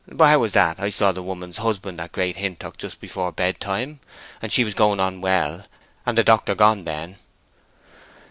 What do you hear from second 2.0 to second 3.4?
at Great Hintock just afore